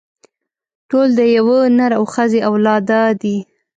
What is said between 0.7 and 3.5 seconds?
ټول د يوه نر او ښځې اولاده دي.